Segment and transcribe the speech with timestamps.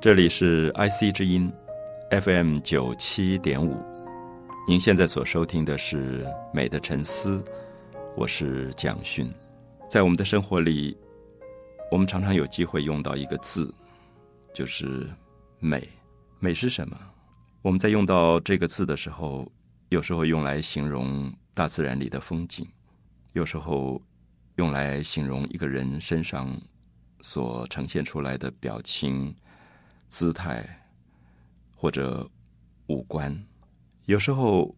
[0.00, 1.52] 这里是 IC 之音
[2.22, 3.76] FM 九七点五，
[4.66, 7.36] 您现在所收听的是《美的沉思》，
[8.16, 9.30] 我是蒋勋。
[9.90, 10.96] 在我们的生活里，
[11.92, 13.70] 我们常常有机会用到一个字，
[14.54, 15.06] 就是
[15.60, 15.86] “美”。
[16.40, 16.96] 美是什么？
[17.60, 19.46] 我们在用到这个字的时候，
[19.90, 22.66] 有时候用来形容大自然里的风景，
[23.34, 24.00] 有时候
[24.56, 26.50] 用来形容一个人身上
[27.20, 29.36] 所呈现出来的表情。
[30.10, 30.68] 姿态
[31.76, 32.28] 或者
[32.88, 33.46] 五官，
[34.06, 34.74] 有时候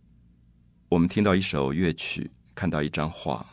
[0.91, 3.45] 我们听到一首乐曲，看到一张画，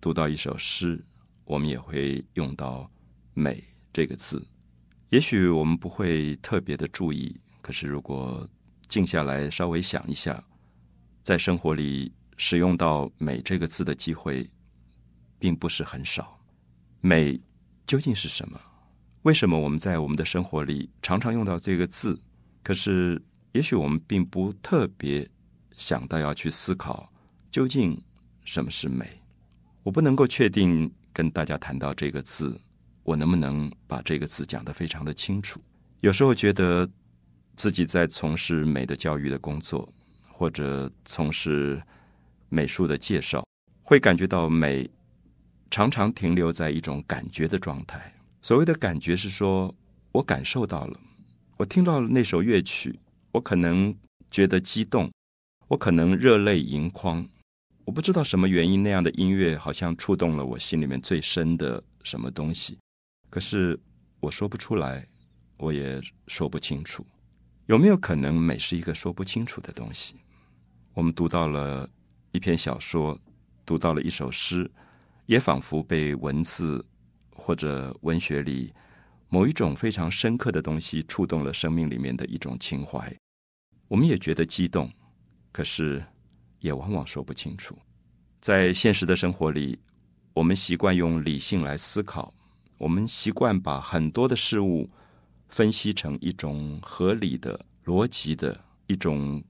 [0.00, 1.02] 读到一首诗，
[1.44, 2.90] 我们也会用到
[3.32, 3.62] “美”
[3.94, 4.44] 这个字。
[5.10, 8.46] 也许我们不会特别的注意，可是如果
[8.88, 10.42] 静下来稍微想一下，
[11.22, 14.44] 在生活里使用到“美”这个字的机会，
[15.38, 16.36] 并不是很少。
[17.00, 17.40] 美
[17.86, 18.60] 究竟是什么？
[19.24, 22.18] 为什么我们在我们的生活里常常用到这个字？
[22.62, 23.20] 可是，
[23.52, 25.26] 也许我们并不特别
[25.78, 27.10] 想到要去思考
[27.50, 27.98] 究竟
[28.44, 29.08] 什么是美。
[29.82, 32.54] 我不能够确定跟大家谈到这个字，
[33.02, 35.58] 我能不能把这个字讲得非常的清楚？
[36.00, 36.86] 有时候觉得
[37.56, 39.88] 自己在从事美的教育的工作，
[40.30, 41.82] 或者从事
[42.50, 43.42] 美术的介绍，
[43.82, 44.86] 会感觉到美
[45.70, 48.12] 常常停留在一种感觉的状态。
[48.44, 49.74] 所谓的感觉是说，
[50.12, 51.00] 我感受到了，
[51.56, 53.00] 我听到了那首乐曲，
[53.32, 53.96] 我可能
[54.30, 55.10] 觉得激动，
[55.68, 57.26] 我可能热泪盈眶，
[57.86, 62.76] 我不知道什么原因，那样的音乐好像触动了我心里面最深的什么东西，
[63.30, 63.80] 可是
[64.20, 65.06] 我说不出来，
[65.56, 67.02] 我也说不清楚，
[67.64, 70.16] 有没有可能美是一个说不清楚的东西？
[70.92, 71.88] 我们读到了
[72.32, 73.18] 一篇小说，
[73.64, 74.70] 读到了一首诗，
[75.24, 76.84] 也仿佛被文字。
[77.44, 78.72] 或者文学里
[79.28, 83.14] 某一种非常深刻的东西触动了生命里面的一种情怀，
[83.86, 84.90] 我们也觉得激动，
[85.52, 86.02] 可是
[86.60, 87.78] 也往往说不清楚。
[88.40, 89.78] 在现实的生活里，
[90.32, 92.32] 我们习惯用理性来思考，
[92.78, 94.88] 我们习惯把很多的事物
[95.50, 99.44] 分析成一种合理的、逻辑的一种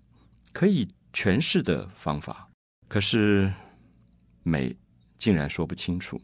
[0.53, 2.49] 可以诠释的方法，
[2.89, 3.53] 可是
[4.43, 4.75] 美
[5.17, 6.21] 竟然说不清楚。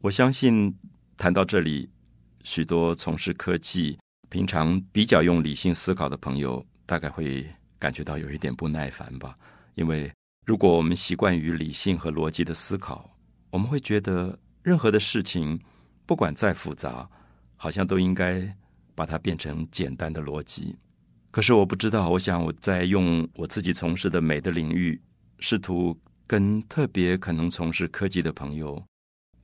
[0.00, 0.74] 我相信，
[1.16, 1.88] 谈到这里，
[2.42, 7.46] 许多从事科技、平常比较用理性思考的朋友，大概会
[7.78, 9.36] 感觉到有一点不耐烦吧。
[9.74, 10.10] 因为
[10.44, 13.08] 如果我们习惯于理性和逻辑的思考，
[13.50, 15.60] 我们会觉得任何的事情，
[16.06, 17.08] 不管再复杂，
[17.56, 18.56] 好像都应该
[18.94, 20.76] 把它变成简单的逻辑。
[21.30, 25.00] 可是我不知道，我想我在用我自己从事的美的领域，
[25.38, 25.96] 试图
[26.26, 28.82] 跟特别可能从事科技的朋友。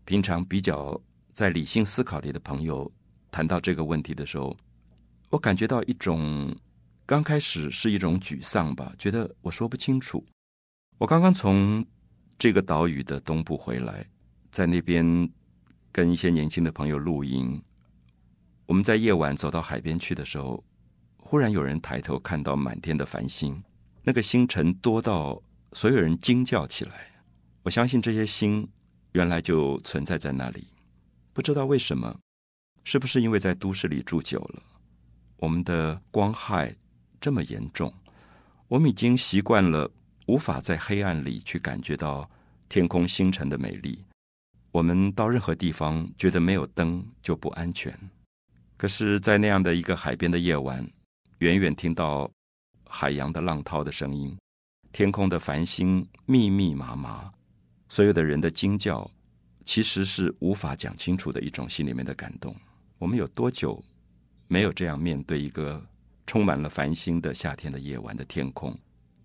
[0.05, 1.01] 平常比较
[1.39, 2.91] 在理性思考里的朋友
[3.31, 4.57] 谈到这个问题的时候，
[5.31, 6.53] 我感觉到一种
[7.07, 10.27] 刚开始是一种沮丧吧，觉得我说不清楚。
[10.99, 11.87] 我刚刚从
[12.41, 14.05] 这个岛屿的东部回来，
[14.51, 15.31] 在那边
[15.93, 17.63] 跟一些年轻的朋友露营。
[18.67, 20.65] 我们在夜晚走到海边去的时候，
[21.19, 23.63] 忽然有人抬头看到满天的繁星，
[24.03, 25.41] 那个星辰多到
[25.73, 27.23] 所有人惊叫起来。
[27.63, 28.69] 我相信这些星。
[29.13, 30.67] 原来就存在在那里，
[31.39, 32.19] 不知道为什么，
[32.83, 34.61] 是不是因为在都市里住久了，
[35.37, 36.75] 我们的光害
[37.21, 37.95] 这么严重，
[38.67, 39.89] 我们已经习惯了
[40.27, 42.29] 无法在黑暗里去感觉到
[42.69, 44.05] 天空星辰的美丽。
[44.73, 47.97] 我们到任何地方觉得没有灯就不安全，
[48.77, 50.85] 可是，在那样的一个海边的夜晚，
[51.39, 52.29] 远远听到
[52.85, 54.37] 海洋的浪涛的声音，
[54.91, 57.33] 天空的繁星密密麻麻。
[57.89, 59.09] 所有的人的惊叫，
[59.69, 62.57] 其实是无法讲清楚的一种心里面的感动。
[62.97, 63.85] 我们有多久
[64.47, 65.87] 没有这样面对一个
[66.27, 68.75] 充满了繁星的夏天的夜晚的天空？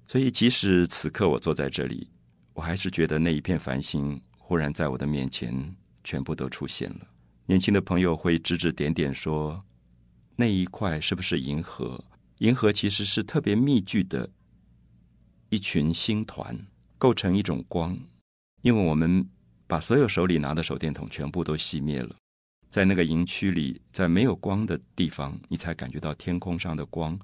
[0.06, 2.10] 所以，即使此刻我坐在这里，
[2.51, 5.74] 我还是觉得那一片繁星忽然在我的面前
[6.04, 7.07] 全部都出现了。
[7.45, 9.63] 年轻的朋友会指指点点说
[10.36, 12.04] ：“那一块是不是银河？
[12.40, 14.30] 银河其实是特别密聚的
[15.48, 16.68] 一群星团，
[16.98, 17.98] 构成一种光。”
[18.62, 19.25] 因为我们
[19.74, 22.16] 把所有手里拿的手电筒全部都熄灭了，
[22.70, 27.20] 在那个营区里，在没有光的地方，你才感觉到天空上的光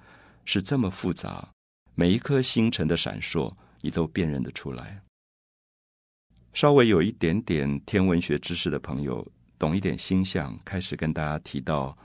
[0.45, 1.47] 是这么复杂，
[1.93, 4.99] 每一颗星辰的闪烁，你都辨认得出来。
[6.51, 9.23] 稍微有一点点天文学知识的朋友，
[9.59, 11.95] 懂一点星象，开始跟大家提到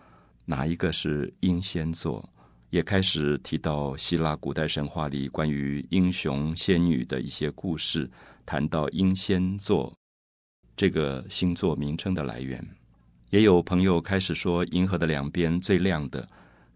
[0.44, 2.22] 哪一个是英仙座，
[2.68, 8.10] 也开始提到希腊古代神话里关于英雄仙女的一些故事。
[8.44, 9.90] 谈到英仙座
[10.76, 12.66] 这个星座名称的来源，
[13.30, 16.28] 也有朋友开始说，银河的两边最亮的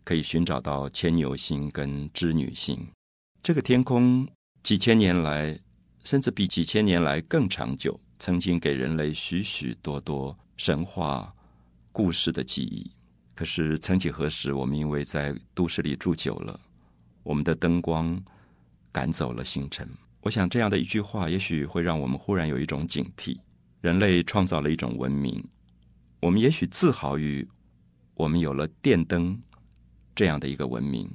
[0.05, 2.87] 可以寻找到牵牛星跟织女星。
[3.43, 4.27] 这个天空
[4.62, 5.59] 几千年来，
[6.05, 11.35] 甚至比几千年来更长久，曾经给人类许许多多神话
[11.91, 12.91] 故事的记忆。
[13.35, 16.59] 可是曾几何时，我们因为在都市里住久了，
[17.23, 18.21] 我们的灯光
[18.93, 19.89] 赶走了星辰。
[20.21, 23.39] 我想这样的一句话，也许会让我们忽然有一种警惕：
[23.80, 25.42] 人类创造了一种文明，
[26.20, 27.48] 我们也许自豪于
[28.14, 29.40] 我们有了电灯
[30.14, 31.10] 这样的一个文明，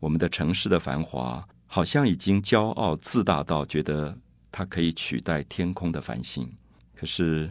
[0.00, 1.46] 我们的城市的繁华。
[1.72, 4.18] 好像已经骄傲自大到觉得
[4.50, 6.52] 它可以取代天空的繁星，
[6.96, 7.48] 可是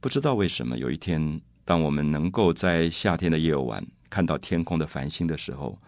[0.00, 5.78] 不知道为什么，有一天，当我们能够在夏天的夜晚看到天空的繁星的时候，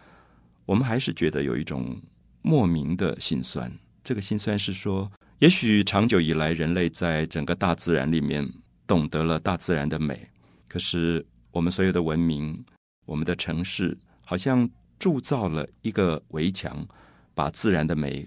[0.67, 1.99] 我们还是觉得有一种
[2.43, 3.73] 莫名的心酸。
[4.05, 8.49] 这个心酸是说，也许长久以来，人类在整个大自然里面
[8.87, 10.29] 懂得了大自然的美，
[10.69, 12.65] 可是我们所有的文明，
[13.07, 14.69] 我们的城市，好像
[14.99, 16.87] 铸造了一个围墙。
[17.35, 18.27] 把自然的美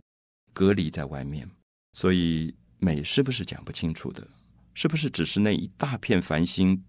[0.53, 1.45] 隔离在外面，
[1.91, 4.25] 所以美是不是讲不清楚的？
[4.73, 6.81] 是不是只是那一大片繁星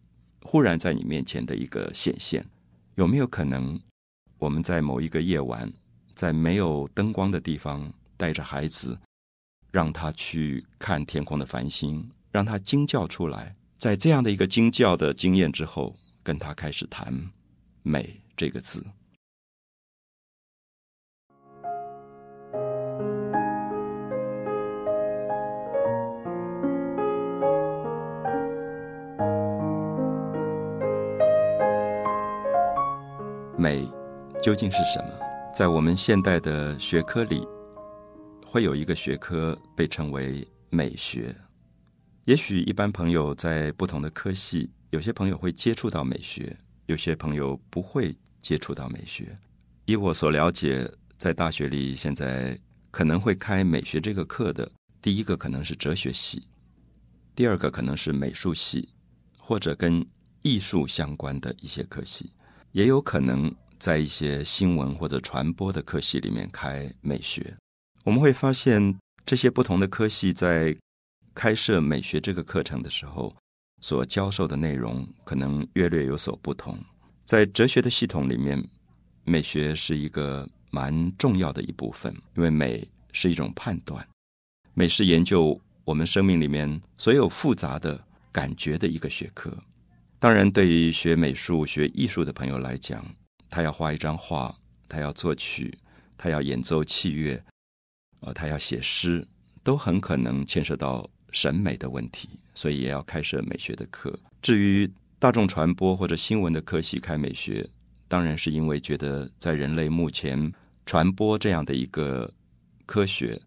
[0.43, 2.47] 忽然在你面前的一个显现？
[2.95, 3.77] 有没有可能
[4.39, 5.69] 我们在某一个夜晚，
[6.15, 8.97] 在没有灯光的地方，带着孩子，
[9.73, 17.31] 让他去看天空的繁星，让他惊叫出来，在这样的一个惊叫的经验之后，跟他开始谈
[17.83, 18.85] “美”这个字。
[33.57, 33.89] 美
[34.43, 35.15] 究竟是什么？
[35.55, 37.47] 在我们现代的学科里，
[38.53, 41.35] 会有一个学科被称为美学。
[42.27, 46.55] 也许一般朋友在不同的科系，有些朋友会接触到美学，
[46.85, 49.35] 有些朋友不会接触到美学。
[49.87, 52.61] 以我所了解，在大学里现在
[52.91, 54.71] 可能会开美学这个课的，
[55.01, 56.43] 第一个可能是哲学系，
[57.35, 58.91] 第二个可能是美术系，
[59.39, 60.07] 或者跟
[60.43, 62.31] 艺术相关的一些科系。
[62.73, 67.57] 也有可能在一些新闻或者传播的科系里面开美学，
[68.05, 70.77] 我们会发现这些不同的科系在
[71.35, 73.35] 开设美学这个课程的时候，
[73.81, 76.77] 所教授的内容可能略略有所不同。
[77.25, 78.63] 在哲学的系统里面，
[79.25, 84.05] 美学是一个蛮重要的一部分，因为美是一种判断，
[84.75, 88.03] 美是研究我们生命里面所有复杂的
[88.33, 89.57] 感觉的一个学科。
[90.19, 93.05] 当然，对于学美术、学艺术的朋友来讲，
[93.49, 94.55] 他要画一张画，
[94.89, 95.79] 他要作曲，
[96.19, 97.43] 他要演奏器乐，
[98.23, 99.25] 呃，他要写诗，
[99.63, 104.19] 都很可能牵涉到审美的问题，所以也要开设美学的课。
[104.41, 107.69] 至于大众传播或者新闻的科系开美学，
[108.09, 110.53] 当然是因为觉得在人类目前
[110.87, 112.33] 传播这样的一个
[112.87, 113.41] 科学，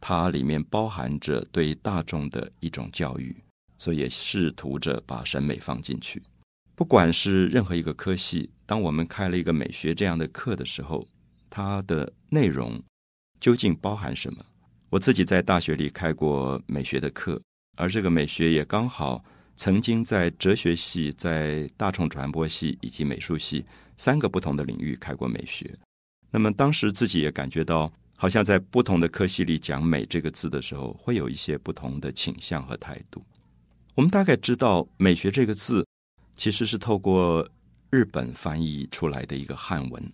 [0.00, 3.34] 它里面包含着对大众的一种教育。
[3.76, 6.22] 所以也试图着把审美放进去。
[6.76, 11.06] 不管是任何一个科系，当我们开了一个美学这样的课的时候，
[11.50, 12.80] 它的内容
[13.44, 14.42] 究竟包含什么？
[14.88, 17.38] 我自己在大学里开过美学的课，
[17.76, 19.22] 而这个美学也刚好
[19.54, 23.66] 曾经在哲学系、在大众传播系以及美术系
[23.98, 25.78] 三个不同的领域开过美学。
[26.30, 33.22] 那么当时自己也感觉到，好像在不同的科系里讲“美”这个字的时候，会有一些不同的倾向和态度。
[33.94, 35.86] 我们大概知道“美学”这个字
[36.34, 37.46] 其实是透过
[37.90, 40.12] 日本翻译出来的一个汉文。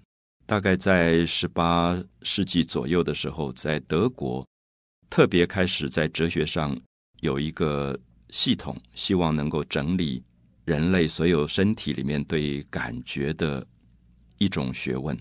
[0.51, 4.45] 大概在十八世纪左右的时候，在德国
[5.09, 6.77] 特别开始在哲学上
[7.21, 7.97] 有一个
[8.31, 10.21] 系统，希望能够整理
[10.65, 13.65] 人类所有身体里面对感觉的
[14.39, 15.17] 一种学问，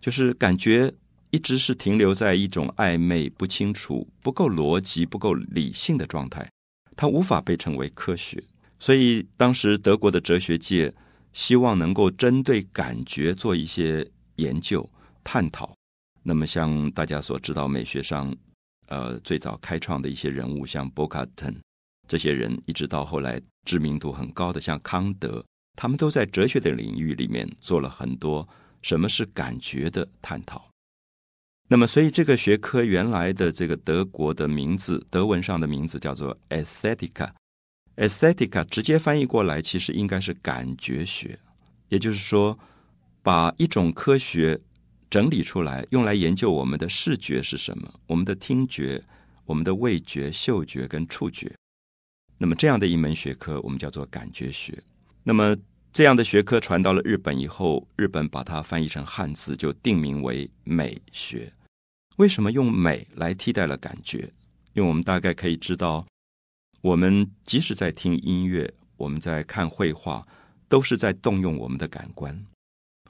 [0.00, 0.94] 就是感觉
[1.32, 6.48] 一直是停留在一种暧昧、不清楚、不够逻辑、不够理性的状态。
[6.94, 8.40] 它无法被称为科学，
[8.78, 10.94] 所以当时德国的哲学界
[11.32, 14.08] 希望能够针对感觉做一些
[14.38, 14.84] 研究
[15.22, 15.72] 探讨。
[16.24, 18.34] 那么，像大家所知道，美学上
[18.88, 21.52] 呃最早开创的一些人物，像博卡特
[22.08, 25.44] 这些人，一直到后来知名度很高的像康德，
[25.76, 28.46] 他们都在哲学的领域里面做了很多
[28.82, 30.68] 什么是感觉的探讨。
[31.70, 37.30] 那么，所以这个学科原来的这个德国的名字，德文上的名字叫做 aesthetica。
[37.96, 41.38] aesthetica 直接翻译过来，其实应该是感觉学，
[41.88, 42.58] 也就是说，
[43.22, 44.60] 把一种科学
[45.10, 49.02] 整理出来，用来研究我们的视觉是什么，我们的听觉、
[49.44, 51.54] 我们的味觉、嗅觉跟触觉。
[52.38, 54.82] 那么，这样的一门学科，我们叫做感觉学。
[55.24, 55.56] 那么，
[55.92, 61.52] 这样的学科传到了日本以后，日本把它翻译成汉字，就定名为美学。
[62.16, 64.32] 为什么用美来替代了感觉？
[64.74, 66.06] 因为我们大概可以知道，
[66.80, 70.24] 我们即使在听音乐，我们在看绘画，
[70.68, 72.46] 都是在动用我们的感官。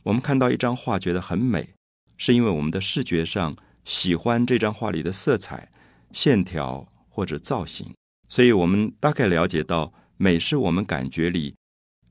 [0.09, 1.69] 我们看到一张画觉得很美，
[2.17, 5.69] 是因为我们的视觉上喜欢这张画里的色彩、
[6.13, 7.93] 线条或者造型。
[8.27, 11.55] 所以我们大概了解到，美是我们感觉里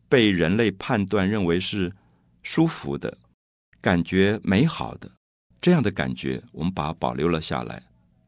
[0.08, 1.92] 被人类判断认为是
[2.44, 3.18] 舒服的、
[3.82, 5.10] 感觉美好的
[5.60, 7.82] 这样的感觉，我们把它保留了下来。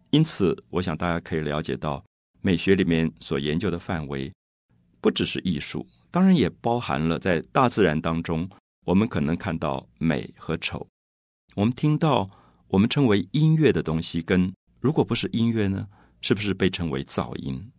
[0.10, 2.04] 因此，我想大家可以了解到，
[2.42, 4.34] 美学里面所研究的范围
[5.00, 8.50] 不只是艺术，当然也包含了在大自然当中，
[8.86, 10.88] 我们可能看到美和丑。
[11.56, 12.30] 我们听到
[12.68, 15.88] 我们称为音乐的东西，跟如果不是音乐呢，
[16.22, 17.72] 是不是被称为噪音？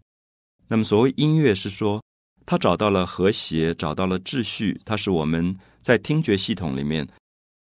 [0.69, 2.03] 那么，所谓音乐是说，
[2.47, 7.09] 它找到了和谐，找到了秩序，它是我们在听觉系统里面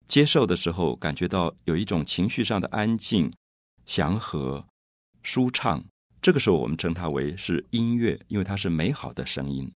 [0.07, 3.31] 接受的时候，感觉到有一种情绪上的安静、
[3.85, 4.65] 祥和、
[5.21, 5.83] 舒畅。
[6.21, 9.71] 这个时候，我们称它为是音乐，因为它是美好的声音。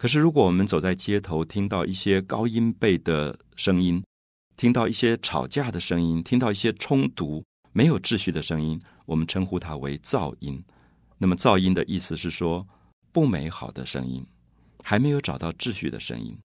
[0.00, 4.02] 可是，如果我们走在街头，听到一些高音贝的声音，
[4.56, 10.64] 听到一些吵架的声音，听到一些冲突、没有秩序的声音，我们称呼它为噪音。
[11.18, 12.66] 那么，噪音的意思是说
[13.12, 14.26] 不美好的声音，
[14.82, 16.38] 还没有找到秩序的声音。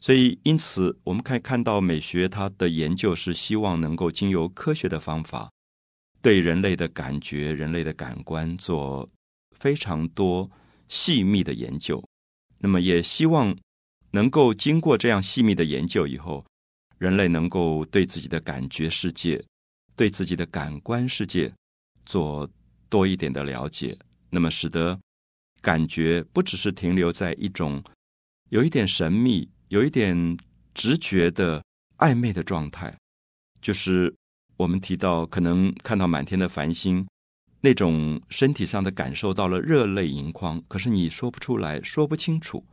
[0.00, 5.50] 所以，因此我们可以看到，美学它的研究是希望能够经由科学的方法，
[6.22, 9.10] 对人类的感觉、人类的感官做
[9.58, 10.48] 非常多
[10.86, 12.00] 细密的研究。
[12.58, 13.56] 那么，也希望
[14.10, 16.44] 能够经过这样细密的研究以后，
[16.98, 19.44] 人类能够对自己的感觉世界、
[19.96, 21.52] 对自己的感官世界
[22.04, 22.48] 做。
[22.90, 23.94] 多一点的了解，
[24.30, 24.98] 那么使得
[25.60, 27.84] 感觉不只是停留在一种
[28.48, 30.38] 有一点神秘、有一点
[30.72, 31.62] 直觉的
[31.98, 32.96] 暧昧的状态，
[33.60, 34.10] 就是
[34.56, 37.06] 我们提到可能看到满天的繁星，
[37.60, 42.64] 那种身体上的感受到了热泪盈眶，可是你说不出来说不清楚。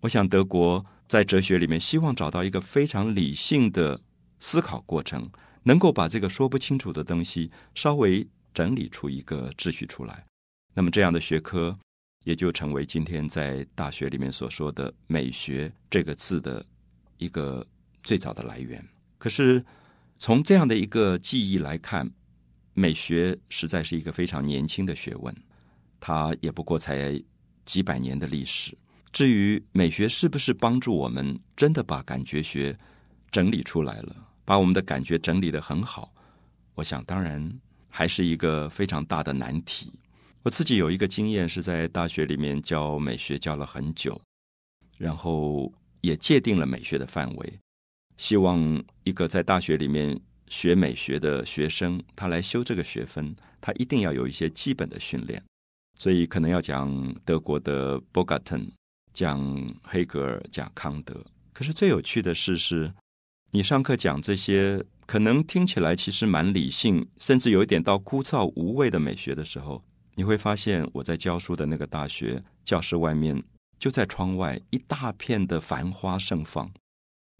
[0.00, 4.00] 我想德国在哲学里面希望找到一个非常理性的
[4.38, 5.30] 思考过程，
[5.64, 8.26] 能够把这个说不清楚的东西稍微。
[8.54, 10.24] 整理出一个秩序出来，
[10.74, 11.76] 那么这样的学科
[12.22, 16.64] 也就成为今天在大学里面所说的“美学”这个字的
[17.18, 17.66] 一个
[18.04, 18.80] 最早的来源。
[19.18, 19.64] 可是
[20.16, 22.08] 从这样的一个记忆来看，
[22.74, 25.34] 美学实在是一个非常年轻的学问，
[25.98, 27.18] 它也不过才
[27.64, 28.76] 几百年的历史。
[29.10, 32.78] 至于美学是不是帮助我们真的把感觉学
[33.30, 34.14] 整理出来了，
[34.44, 36.12] 把我们的感觉整理得很好，
[36.74, 37.60] 我想当然。
[37.96, 39.92] 还是一个非常大的难题。
[40.42, 44.20] 我自己有一个经验，是在大学里面教美学教了很久，
[44.98, 47.60] 然后也界定了美学的范围，
[48.16, 50.20] 希望一个在大学里面
[50.54, 55.42] 学美学的学生，他来修这个学分，他一定要有一些基本的训练。
[55.98, 58.68] 所以可能要讲德国的 Bogaten，
[59.12, 59.40] 讲
[59.82, 61.24] 黑格尔，讲康德。
[61.52, 62.94] 可是最有趣的事是，
[63.50, 64.84] 你上课讲这些。
[65.06, 69.84] 可能听起来其实蛮理性，甚至有一点到枯燥无味的美学的时候，
[70.14, 73.42] 你会发现我在教书的那个大学教室外面，
[73.78, 76.70] 就在窗外一大片的繁花盛放。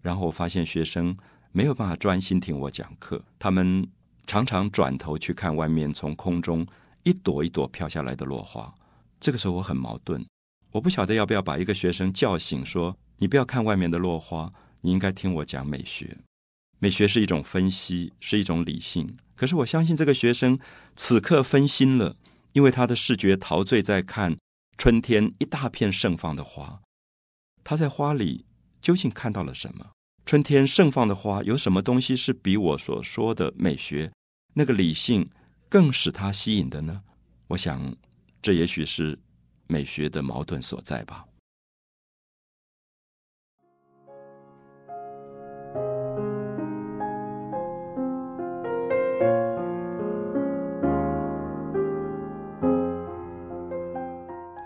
[0.02, 1.16] 然后我发现学生
[1.56, 3.88] 没有办法专心听我讲课，他们
[4.26, 6.66] 常常转头去看外面从空中
[7.04, 8.74] 一朵一朵飘下来的落花。
[9.20, 10.26] 这个时候我很矛盾，
[10.72, 16.16] 我不晓得要不要把一个学生叫醒，说你不要看外面的落花，你应该听我讲美学。
[16.80, 19.16] 美学是一种分析，是一种理性。
[19.36, 20.58] 可是我相信这个学生
[20.96, 22.16] 此刻分心了，
[22.52, 24.36] 因为他的视觉陶醉在看
[24.76, 26.80] 春天一大片盛放的花。
[27.62, 28.44] 他在花里
[28.80, 29.92] 究竟看到了什么？
[30.26, 34.10] 春天盛放的花有什么东西是比我所说的美学
[34.54, 35.28] 那个理性
[35.68, 37.02] 更使它吸引的呢？
[37.48, 37.94] 我想，
[38.40, 39.18] 这也许是
[39.66, 41.26] 美学的矛盾所在吧。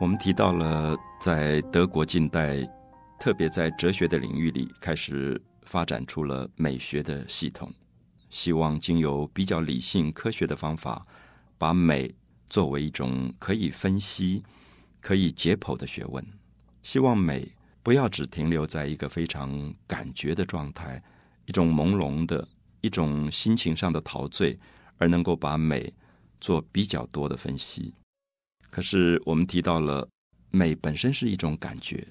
[0.01, 2.59] 我们提到了，在德国近代，
[3.19, 7.71] 特别在哲学的领域里，开始发展出了美学的系统，
[8.31, 11.05] 希望经由比较理性、科学的方法，
[11.59, 12.15] 把美
[12.49, 14.45] 作为一种可以分析、
[15.01, 16.25] 可以解剖的学问。
[16.83, 17.51] 希望美
[17.83, 21.03] 不要只停留在一个非常感觉的状态，
[21.47, 22.47] 一种朦胧的
[22.81, 24.57] 一种心情上的陶醉，
[24.97, 25.93] 而能够把美
[26.41, 27.93] 做比较多的分析。
[28.71, 30.09] 可是，我们提到了
[30.53, 32.07] 美本身是一种感觉。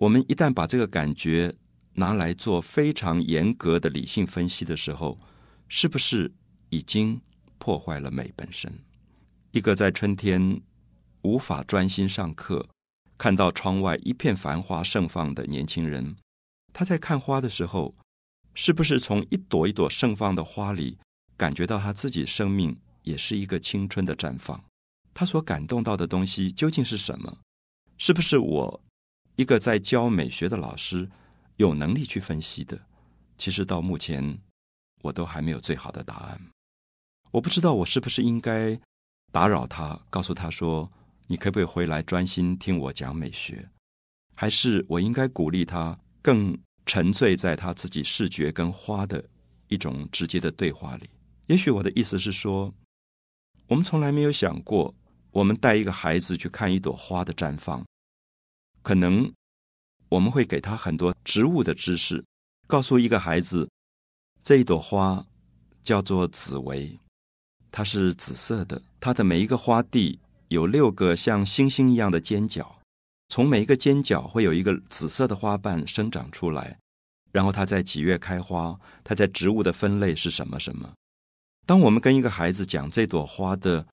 [0.00, 1.54] 我们一旦把这个感觉
[1.92, 5.18] 拿来做非常严格的理性分析的时候，
[5.68, 6.32] 是不是
[6.70, 7.20] 已经
[7.58, 8.72] 破坏了美本身？
[9.50, 10.62] 一个在春天
[11.20, 12.66] 无法专心上课，
[13.18, 16.16] 看到窗外一片繁花盛放的年轻人，
[16.72, 17.94] 他在看花的时候，
[18.54, 20.96] 是不是从一朵一朵盛放的花里
[21.36, 24.64] 感觉到他自己生命也是一个青春的绽放？
[25.12, 27.36] 他所感动到的东西究竟是什么？
[27.98, 28.82] 是不是我
[29.40, 31.08] 一个在教美学的老师
[31.56, 32.78] 有能力去分析的？
[33.38, 34.38] 其实到目前
[35.00, 36.38] 我都还没有最好的答案。
[37.30, 38.78] 我不知道我是不是应该
[39.32, 40.92] 打扰他，告诉他说
[41.26, 43.66] ：“你可不可以回来专心听我讲美学？”
[44.36, 46.54] 还是我应该鼓励他更
[46.84, 49.24] 沉醉在他自己视觉跟花的
[49.68, 51.08] 一种直接的对话里？
[51.46, 52.70] 也许我的意思是说，
[53.68, 54.94] 我们从来没有想过。
[55.30, 57.86] 我们带一个孩子去看一朵花的绽放，
[58.82, 59.32] 可能
[60.08, 62.24] 我们会给他很多植物的知识，
[62.66, 63.68] 告诉一个孩子，
[64.42, 65.26] 这一朵花
[65.82, 66.98] 叫做紫薇，
[67.70, 70.18] 它是紫色的，它的每一个花蒂
[70.48, 72.78] 有六个像星星一样的尖角，
[73.28, 76.78] 从每一个尖角会有一个紫色的花瓣生长出来，
[77.32, 80.92] 然后它在几月开花，它在植物的分类是什么什么。
[81.66, 83.86] 当我们跟一个孩子讲这朵花的。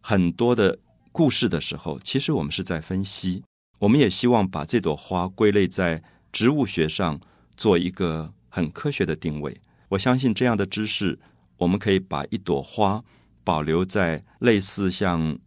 [0.00, 0.78] 很多的
[1.12, 3.42] 故事的时候，其实我们是在分析。
[3.78, 7.20] 我们也希望把这朵花归类在植物学上，
[7.56, 9.60] 做一个很科学的定位。
[9.90, 11.18] 我相信这样的知识，
[11.56, 13.02] 我们可以把一朵花
[13.44, 15.38] 保留在类似像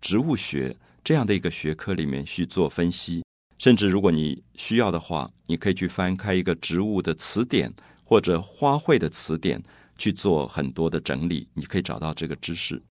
[0.00, 3.24] 植物学这样的一个学科里面去做分析。
[3.58, 7.72] 甚至如果你需要的话，你可以去翻开一个植物的词典
[8.04, 9.62] 或者花卉的词典
[9.96, 12.82] 去做很多的整理，你可以找到这个知识。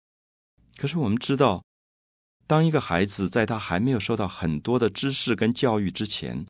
[0.78, 1.64] 可是我们知道，
[2.46, 6.46] 当一个孩子在他还没有受到很多的知识跟教育之前，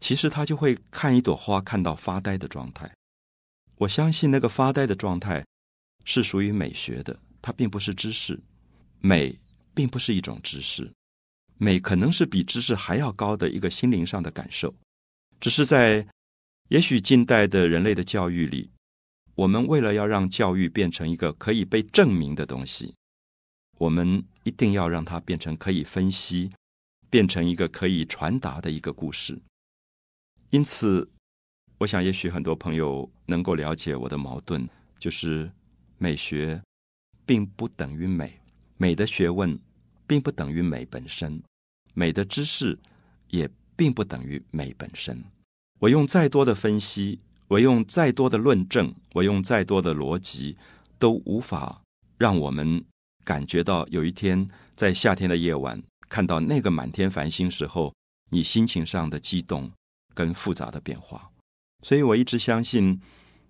[0.00, 2.92] 其实他就会看一朵花看到发呆的状态。
[3.76, 5.44] 我相信那个发呆的状态
[6.04, 8.40] 是属于美学的，它并不是知识。
[9.00, 9.38] 美
[9.74, 10.90] 并不是一种知识，
[11.58, 14.74] 美可能是比知识还要高的一个心灵上的感受。
[15.40, 16.06] 只是在
[16.68, 18.70] 也许近代的人类的教育里，
[19.34, 22.94] 我们为了要让教育变成一个可以被证明的东西。
[23.84, 26.50] 我们一定要让它变成可以分析，
[27.10, 29.38] 变成一个可以传达的一个故事。
[30.48, 31.06] 因此，
[31.76, 34.66] 我想，也许很多朋友能够了解我的矛盾，
[34.98, 35.50] 就是
[35.98, 36.62] 美学
[37.26, 38.32] 并不等于美，
[38.78, 39.58] 美的学问
[40.06, 41.42] 并不等于美本身，
[41.92, 42.78] 美的知识
[43.28, 45.22] 也并不等于美本身。
[45.80, 47.18] 我用再多的分析，
[47.48, 50.56] 我用再多的论证，我用再多的逻辑，
[50.98, 51.82] 都无法
[52.16, 52.82] 让我们。
[53.24, 57.92] 感觉到有一天在夏天的夜晚看到那个满天繁星时候，
[58.30, 59.72] 你心情上的激动
[60.14, 61.30] 跟复杂的变化。
[61.82, 63.00] 所以我一直相信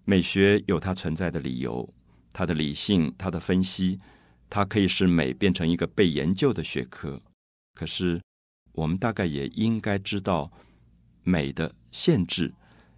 [0.04, 1.88] 美学有它存在的理由，
[2.32, 4.00] 它的理性、它的分析，
[4.48, 7.20] 它可以使美变成一个被研究的学科。
[7.74, 8.20] 可是
[8.72, 10.50] 我们大概也应该知道
[11.22, 12.52] 美的限制，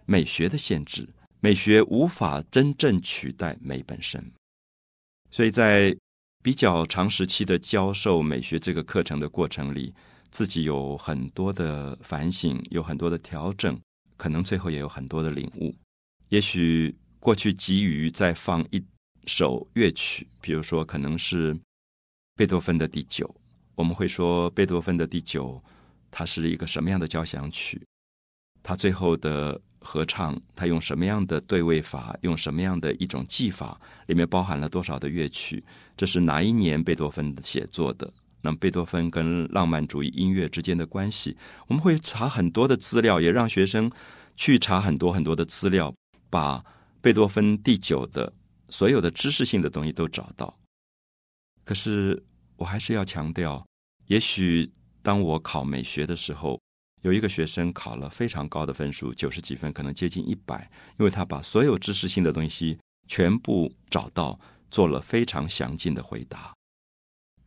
[0.05, 1.07] 美学的限制，
[1.39, 4.31] 美学无法真正取代美本身。
[5.29, 5.95] 所以在
[6.47, 9.93] 比较长时期的教授美学这个课程的过程里，
[10.31, 13.77] 自己有很多的反省，有很多的调整，
[14.15, 15.75] 可能最后也有很多的领悟。
[16.29, 18.81] 也许过去急于再放一
[19.25, 21.53] 首乐曲，比如说可能是
[22.33, 23.29] 贝多芬的第九，
[23.75, 25.61] 我们会说贝多芬的第九，
[26.09, 27.85] 它是一个什么样的交响曲？
[28.63, 29.59] 它最后的。
[29.89, 35.63] 合唱，他用什么样的对位法，用什么样的一种技法，里面包含了多少的乐曲？
[35.95, 38.11] 这是哪一年贝多芬写作的？
[38.41, 43.89] 那贝多芬跟浪漫主义音乐之间的关系，我们会查很多的资料，也让学生
[44.35, 45.93] 去查很多很多的资料，
[46.29, 46.61] 把
[46.99, 48.33] 贝多芬第九的
[48.67, 50.53] 所有的知识性的东西都找到。
[51.63, 52.21] 可是
[52.57, 53.65] 我还是要强调，
[54.07, 54.69] 也许
[55.01, 56.59] 当我考美学的时候。
[57.07, 64.37] 有一个学生考了非常高的分数，九十几分，可能接近一百，因为他把所有知识性的东西全部找到，
[64.69, 66.53] 做了非常详尽的回答。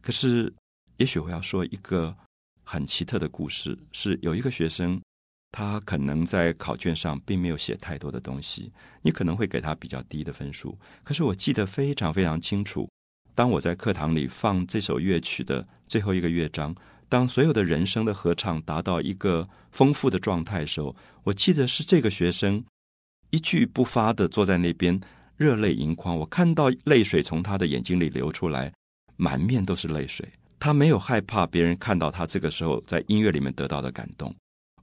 [0.00, 0.54] 可是，
[0.96, 2.16] 也许我要说一个
[2.64, 4.98] 很奇特的故事：是有一个学生，
[5.52, 10.78] 他可能在考卷上并没有写太多的东西，你可能会给他比较低的分数。
[11.04, 12.88] 可是我记得非常非常清楚，
[13.34, 16.74] 当我在课堂里放这首乐曲的最后一个乐章。
[17.10, 20.94] 当所有的人声的合唱达到一个丰富的状态的时候，
[21.24, 22.64] 我记得是这个学生
[23.30, 25.00] 一句不发的坐在那边，
[25.36, 26.16] 热泪盈眶。
[26.16, 28.72] 我看到泪水从他的眼睛里流出来，
[29.16, 30.26] 满面都是泪水。
[30.60, 34.32] 他没有害怕别人看到他这个时候在音乐里面得到的感动。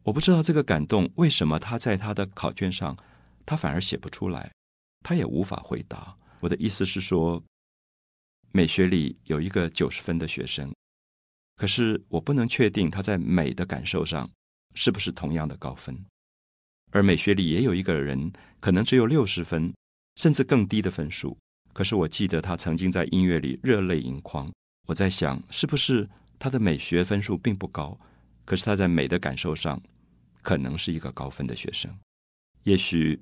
[0.04, 2.98] 我不知道这个感动为什么他在他的考卷上，
[3.46, 4.52] 他反而写不出来，
[5.02, 6.14] 他也无法回答。
[6.42, 7.42] 我的意思是说，
[8.52, 10.74] 美学里有一个九十分的学生，
[11.58, 14.30] 可是我不能确定他在美的感受上
[14.76, 16.06] 是不是同样的高分。
[16.92, 19.74] 而美学里也有一个人，可能只有六十分，
[20.16, 21.38] 甚至更低的分数。
[21.74, 24.50] 可是我记得他曾经在音乐里热泪盈眶。
[24.88, 26.08] 我在想，是不是
[26.40, 28.00] 他的美学分数并不高，
[28.46, 29.82] 可是他在美的感受上，
[30.42, 31.94] 可能是一个高分的学生。
[32.64, 33.20] 也许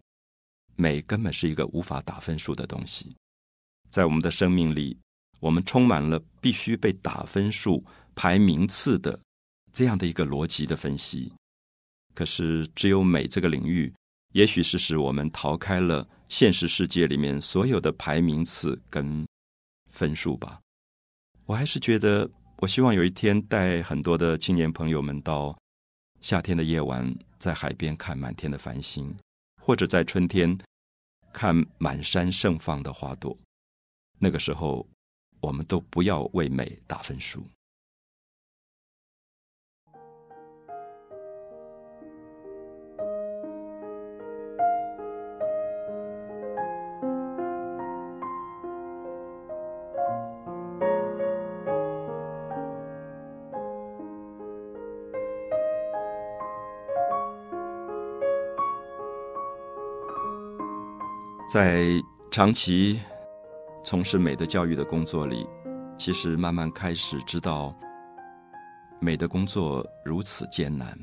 [0.75, 3.15] 美根本是一个无法打分数的东西。
[3.89, 4.97] 在我们的生命里，
[5.39, 7.83] 我们充满了必须被打分数、
[8.15, 9.19] 排名次的
[9.71, 11.31] 这样的一个逻辑的分析。
[12.13, 13.93] 可是，只有美这个领域，
[14.33, 19.27] 也许是使我们逃开了现实世界里面所有的排名次跟
[19.91, 20.61] 分数吧。
[21.45, 25.55] 我还是觉得，我希望有一天带很多的青年朋友们到
[26.21, 29.13] 夏天的夜晚，在海边看满天的繁星，
[29.61, 30.57] 或者在春天
[31.33, 33.37] 看满山盛放的花朵。
[34.17, 34.87] 那个时候，
[35.41, 37.45] 我们都不要为美打分数。
[61.55, 61.87] 在
[62.29, 62.99] 长期
[63.81, 65.47] 从事美的教育的工作里，
[65.97, 67.73] 其实慢慢开始知道，
[68.99, 70.99] 美的工作如此艰难。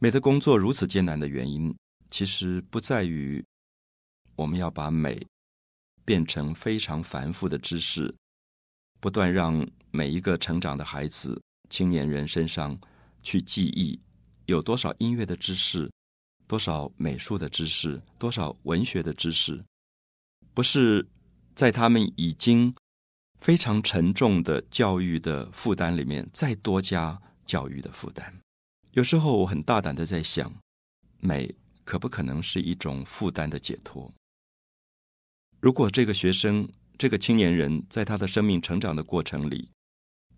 [0.00, 1.72] 美的工作如此艰难的原因，
[2.10, 3.40] 其实不在于
[4.34, 5.24] 我们要把美
[6.04, 8.12] 变成非常繁复的知识，
[8.98, 12.76] 不断让每一个成长的孩子、青年人身上
[13.22, 13.96] 去记忆
[14.46, 15.88] 有多少音乐的知识。
[16.48, 19.62] 多少美术的知识，多少文学的知识，
[20.54, 21.06] 不是
[21.54, 22.74] 在他们已经
[23.38, 28.40] 非常沉重的教育的负担里面再多加教育的负担。
[28.92, 30.50] 有时候我很大胆的在想，
[31.20, 34.10] 美可不可能是一种负担的解脱？
[35.60, 39.70] 如果这个学生、这个青年人在他的生命成长的过程里，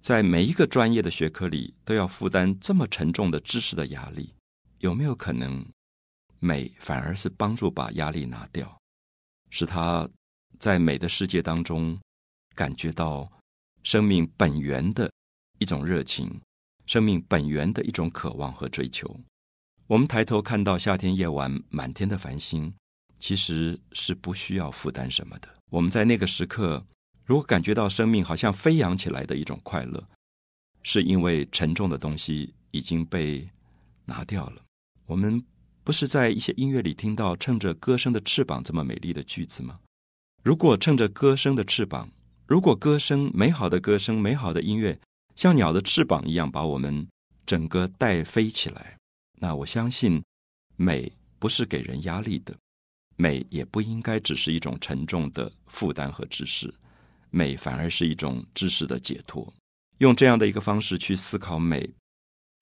[0.01, 4.35] 在每一个专业的学科里都要负担这么沉重的知识的压力，
[4.81, 5.65] 有没有可能？
[6.43, 8.81] 美反而是帮助把压力拿掉，
[9.51, 10.09] 使他
[10.59, 12.01] 在美的世界当中
[12.55, 13.31] 感觉到
[13.83, 15.13] 生命本源的
[15.59, 16.41] 一种热情，
[16.87, 19.21] 生命本源的一种渴望和追求。
[19.87, 22.73] 我们抬头看到夏天夜晚满天的繁星，
[23.19, 25.49] 其实是不需要负担什么的。
[25.69, 26.87] 我们在那个时刻，
[27.27, 30.09] 如果感觉到生命好像飞扬起来的一种快乐，
[30.83, 33.47] 是因为沉重的东西已经被
[34.07, 34.63] 拿掉了。
[35.05, 35.45] 我们。
[35.83, 39.81] 不是在一些音乐里听到“乘着歌声的翅膀”这么美丽的句子吗？
[40.43, 42.09] 如果乘着歌声的翅膀，
[42.47, 44.99] 如果歌声美好的歌声、美好的音乐
[45.35, 47.07] 像鸟的翅膀一样把我们
[47.47, 48.99] 整个带飞起来，
[49.39, 50.23] 那我相信
[50.77, 52.55] 美不是给人压力的，
[53.17, 56.73] 美也不应该只是一种沉重的负担和知识，
[57.31, 59.53] 美反而是一种知识的解脱。
[59.99, 61.91] 用这样的一个方式去思考美，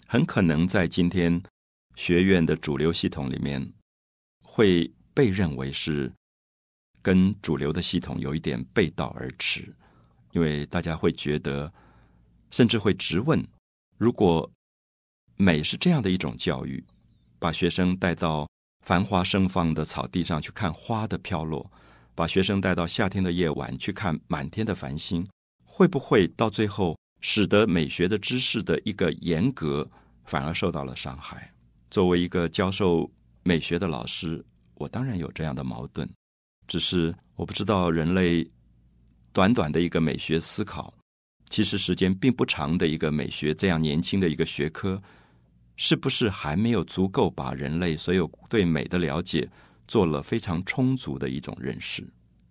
[0.06, 1.42] 很可能在今天。
[1.98, 3.72] 学院的主流系统里面，
[4.40, 6.10] 会被认为是
[7.02, 9.74] 跟主流的系统有一点背道而驰，
[10.30, 11.70] 因为大家会觉得，
[12.52, 13.44] 甚至会直问：
[13.96, 14.48] 如果
[15.34, 16.86] 美是这样的一种教育，
[17.40, 18.48] 把学生带到
[18.86, 21.68] 繁花盛放的草地上去看花的飘落，
[22.14, 25.26] 把学生带到夏天的夜晚去看满天的繁星，
[25.64, 29.90] 会不会到最后使得美学的知识的一个严格
[30.26, 31.52] 反而受到了伤害？
[31.90, 33.10] 作为一个教授
[33.42, 36.08] 美学的老师，我当然有这样的矛盾。
[36.66, 38.46] 只是我不知道人类
[39.32, 40.92] 短短的一个美学思考，
[41.48, 45.02] 其实时间并不长的一个美学这样年轻的一个学科，
[45.76, 49.48] 是不是还没有足够把人类所有对美的了解
[49.86, 52.06] 做了非常充足的一种认识？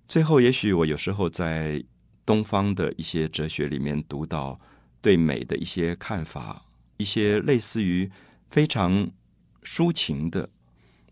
[0.08, 1.84] 最后，也许我有时候在
[2.26, 4.60] 东方的一些哲学里面读到
[5.00, 6.66] 对美的一些看法，
[6.98, 8.10] 一些类似于
[8.50, 9.08] 非常。
[9.64, 10.50] 抒情的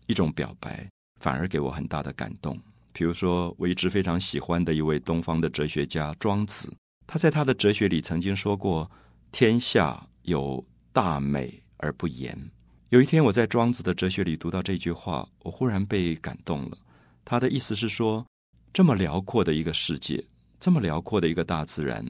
[0.06, 0.88] 一种表白，
[1.20, 2.58] 反而给我很大的感动。
[2.92, 6.72] 比如说，我一直非常喜欢的一位东方的哲学家庄子，
[7.06, 8.90] 他在他的哲学里曾经说过
[9.30, 12.50] ：“天下有大美而不言。”
[12.88, 16.78] 有一天，我在庄子的哲学里读到这句话，我忽然被感动了。
[17.24, 18.24] 他的意思是说，
[18.72, 20.24] 这么辽阔的一个世界，
[20.58, 22.06] 这么辽阔的一个大自然，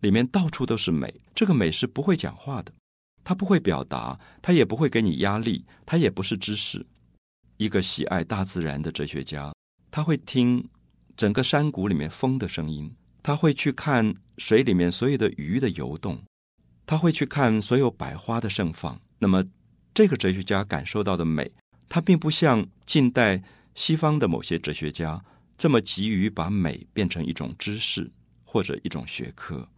[0.00, 2.72] 里面到处都是美，这个美是不会讲话的。
[3.24, 6.86] 他不会表达，他也不会给你压力，他也不是知识。
[7.56, 9.52] 一个喜爱大自然的哲学家，
[9.90, 10.68] 他会听
[11.16, 16.22] 整个山谷里面风的声音，他会去看水里面所有的鱼的游动，
[16.84, 19.00] 他会去看所有百花的盛放。
[19.20, 19.44] 那么，
[19.94, 21.50] 这个哲学家感受到的美，
[21.88, 23.42] 他并不像近代
[23.74, 25.24] 西方的某些哲学家
[25.56, 28.10] 这么急于把美变成一种知识
[28.44, 29.68] 或者一种学科，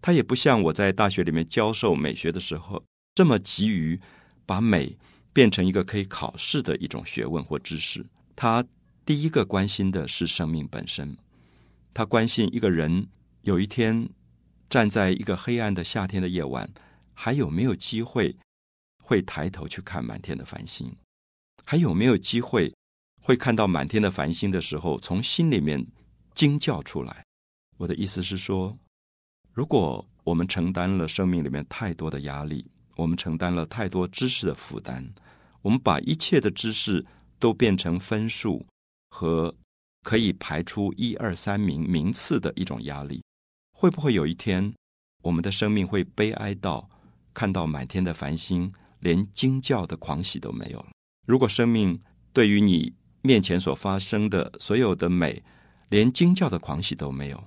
[0.00, 2.82] 他也不像我在大学里面教授美学的时候
[3.18, 4.00] 这么急于
[4.46, 4.96] 把美。
[5.30, 8.04] 变成一个可以考试的一种学问或知识。
[8.34, 8.64] 他
[9.04, 11.16] 第一个关心的是生命本身，
[11.94, 13.06] 他关心一个人
[13.42, 14.08] 有一天
[14.68, 16.68] 站在一个黑暗的夏天的夜晚，
[17.14, 18.36] 还有没有机会
[19.04, 20.92] 会抬头去看满天的繁星，
[21.64, 22.74] 还有没有机会
[23.22, 25.86] 会看到满天的繁星的时候，从心里面
[26.34, 27.24] 惊叫出来。
[27.76, 28.76] 我的意思是说，
[29.52, 32.66] 如果我们承担了生命里面太多的压力，
[32.98, 35.12] 我们承担了太多知识的负担。
[35.62, 37.06] 我们把一切的知识
[37.38, 38.66] 都变成分数
[39.10, 39.54] 和
[40.02, 43.22] 可以排出一二三名名次的一种压力，
[43.72, 44.72] 会不会有一天
[45.22, 46.88] 我们的生命会悲哀到
[47.34, 50.90] 看到满天的繁星，连惊叫的狂喜都没有了？
[51.26, 52.00] 如果生命
[52.32, 55.42] 对于你面前所发生的所有的美，
[55.88, 57.44] 连惊叫的狂喜都没有，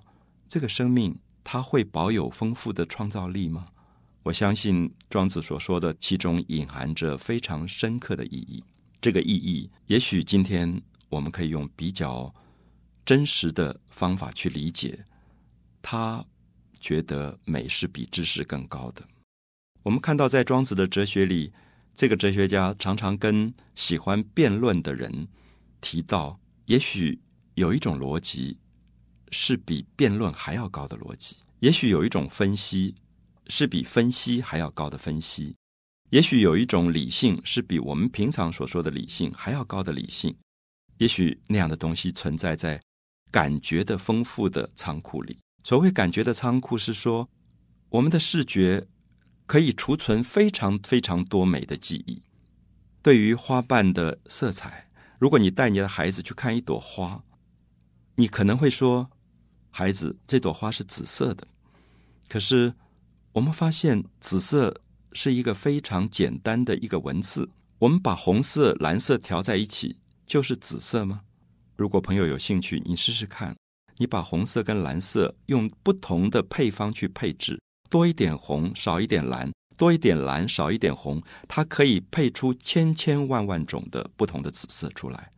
[0.47, 3.69] 这个生命它会保有丰富的创造力吗？
[4.23, 8.63] 我相信庄子所说的，其中隐含着非常深刻的意义。
[9.01, 10.79] 这个意义，也许今天
[11.09, 12.31] 我们可以用比较
[13.03, 15.05] 真实的方法去理解。
[15.81, 16.23] 他
[16.79, 19.03] 觉得美是比知识更高的。
[19.81, 21.51] 我们看到，在庄子的哲学里，
[21.95, 25.27] 这个哲学家常常跟喜欢辩论的人
[25.81, 27.19] 提到，也许
[27.55, 28.59] 有一种逻辑
[29.31, 32.93] 是比辩论还要高的逻辑，也许有一种分析。
[33.51, 35.57] 是比分析还要高的分析，
[36.09, 40.33] 也许有一种理性是比我们平常所说的理性还要高的理性，
[40.99, 42.81] 也许那样的东西存在在
[43.29, 45.37] 感觉的丰富的仓库里。
[45.65, 47.29] 所谓感觉的仓库，是说
[47.89, 48.87] 我们的视觉
[49.45, 52.23] 可以储存非常非常多美的记忆。
[53.03, 57.21] 对于花瓣的色彩，如果你带你的孩子去看一朵花，
[58.15, 59.09] 你可能会说
[59.69, 61.45] ：“孩子，这朵花是紫色的。”
[62.29, 62.73] 可是。
[63.33, 64.81] 我们发现紫色
[65.13, 67.49] 是一个非常简单的一个文字。
[67.79, 69.95] 我们把红色、蓝色调在一起，
[70.27, 71.21] 就是紫色吗？
[71.77, 73.55] 如果朋友有兴趣，你试试看。
[73.97, 85.31] 你把红色跟蓝色用不同的配方去配置，多一点红，少一点蓝；多一点蓝，少一点红，它可以配出千千万万种的不同的紫色出来。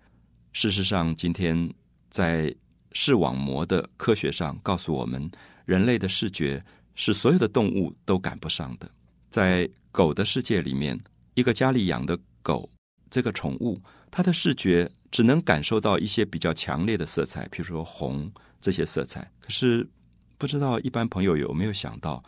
[0.52, 1.72] 事实上，今天
[2.10, 2.56] 在
[2.94, 5.30] 视网膜的科学上告诉我们，
[5.66, 6.66] 人类的视觉。
[6.96, 8.90] 是所有的动物都赶不上的。
[9.30, 11.00] 在狗的世界里面，
[11.34, 12.70] 一个家里养的狗，
[13.10, 19.32] 这个宠物，它的视觉只能感受到一些比较强烈的色彩，比如说红这些色彩。
[19.40, 19.90] 可是，
[20.38, 22.24] 不知道一般朋友有没有想到，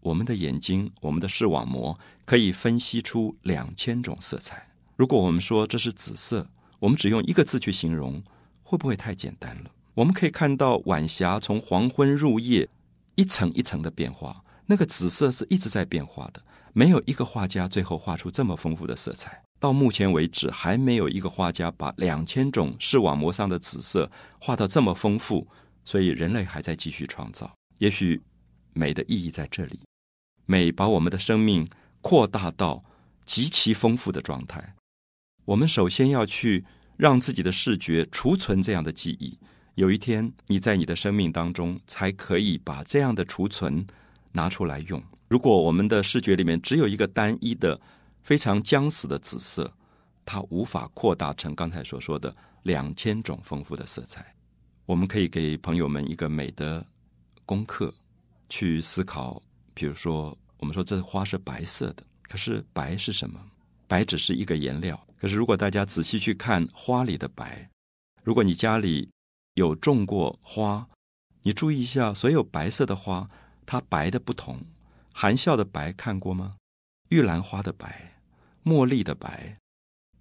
[0.00, 4.68] 我们的眼睛，我们的视网膜可以分析出两千种色彩。
[4.96, 6.48] 如果我们说这是紫色，
[6.80, 8.22] 我们只用一个字去形容，
[8.62, 9.70] 会不会太简单了？
[9.94, 12.68] 我们可以看到晚霞从黄昏入夜。
[13.14, 16.42] 一层一层的变化，那个紫色是一直在变化的。
[16.72, 19.42] 没有一个画家最后画出这么丰富的色彩。
[19.60, 25.46] 到目前为止，还没有一个画家把两千种视网膜上的紫色画到这么丰富。
[25.84, 27.52] 所以人类还在继续创造。
[27.78, 28.22] 也许
[28.72, 29.80] 美的意义在这里，
[30.46, 31.68] 美把我们的生命
[32.00, 32.82] 扩大到
[33.26, 34.74] 极其丰富的状态。
[35.44, 36.64] 我们首先要去
[36.96, 39.38] 让自己的视觉储存这样的记忆。
[39.74, 43.86] 有一天，你在你的生命当中才可以把这样的储存
[44.32, 45.02] 拿出来用。
[45.28, 47.80] 如果我们的视觉里面只有一个单一的、
[48.22, 49.72] 非常僵死的紫色，
[50.26, 54.34] 它无法扩大成刚才所说的两千种丰富的色彩。
[54.84, 56.84] 我们可以给朋友们一个美的
[57.46, 57.92] 功课，
[58.50, 59.42] 去思考。
[59.72, 63.40] 比如说，我们说这花是白色的，可是白是什么？
[63.88, 65.02] 白只是一个颜料。
[65.18, 67.66] 可是如果大家仔细去看花里的白，
[68.22, 69.08] 如果你家里
[69.54, 70.86] 有种过花，
[71.42, 73.28] 你注意一下，所有白色的花，
[73.66, 74.60] 它白的不同。
[75.12, 76.56] 含笑的白看过吗？
[77.10, 78.14] 玉兰花的白，
[78.64, 79.58] 茉莉的白，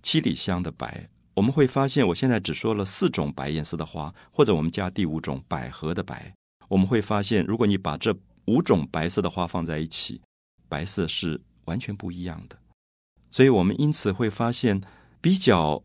[0.04, 1.10] 七里香的白。
[1.36, 6.34] 我们会发现，我现在只说了四种白颜色的花，或者我们加第五种百合的白。
[6.68, 8.14] 我们会发现，如果你把这
[8.46, 10.20] 五种白色的花放在一起，
[10.68, 12.58] 白色是完全不一样的。
[13.30, 14.82] 所以我们因此会发现
[15.22, 15.82] 比较。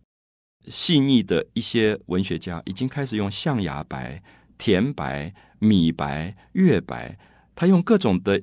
[0.69, 4.23] 细腻的一些文学家已经开始用象牙白、
[4.59, 7.19] 甜白、米白、月白，
[7.55, 8.43] 他用各种的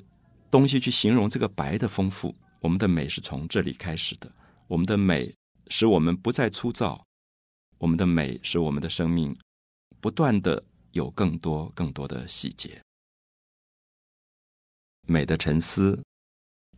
[0.49, 2.35] 东西去形容这个白的丰富。
[2.59, 4.31] 我们的美是从这里开始的。
[4.67, 5.33] 我们的美
[5.67, 7.05] 使我们不再粗糙，
[7.77, 9.37] 我们的美使我们的生命
[9.99, 12.81] 不断的有更多更多的细节。
[15.05, 16.01] 美的沉思，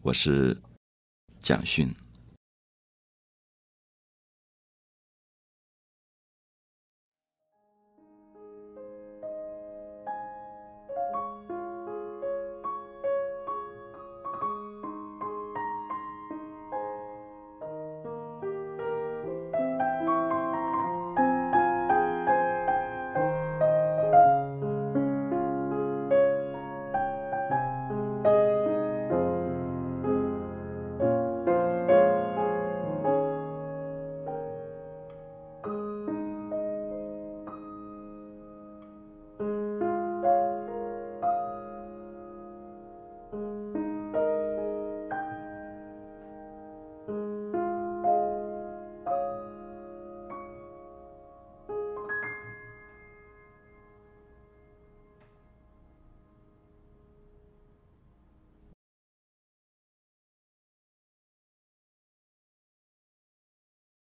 [0.02, 0.58] 我是
[1.40, 2.05] 蒋勋。